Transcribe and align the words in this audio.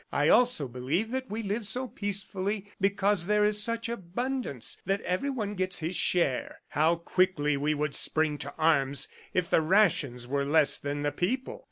But 0.09 0.17
I 0.17 0.29
also 0.29 0.67
believe 0.67 1.11
that 1.11 1.29
we 1.29 1.43
live 1.43 1.67
so 1.67 1.87
peacefully 1.87 2.71
because 2.81 3.27
there 3.27 3.45
is 3.45 3.61
such 3.61 3.87
abundance 3.87 4.81
that 4.87 4.99
everyone 5.01 5.53
gets 5.53 5.77
his 5.77 5.95
share.... 5.95 6.61
How 6.69 6.95
quickly 6.95 7.55
we 7.55 7.75
would 7.75 7.93
spring 7.93 8.39
to 8.39 8.51
arms 8.57 9.07
if 9.35 9.51
the 9.51 9.61
rations 9.61 10.25
were 10.25 10.43
less 10.43 10.79
than 10.79 11.03
the 11.03 11.11
people!" 11.11 11.59